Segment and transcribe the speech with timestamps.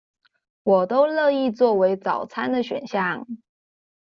[0.63, 3.27] 我都樂意作為早餐的選項